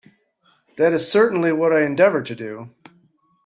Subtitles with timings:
[0.77, 2.71] That is certainly what I endeavour to do.